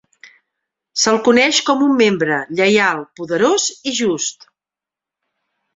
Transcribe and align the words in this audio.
Se'l 1.01 1.19
coneix 1.27 1.59
com 1.67 1.83
un 1.89 1.93
membre 1.99 2.39
lleial, 2.61 3.07
poderós 3.21 3.69
i 3.93 3.97
just. 4.01 4.51